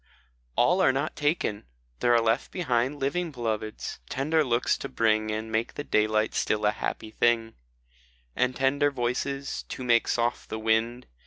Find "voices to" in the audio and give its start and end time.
8.89-9.83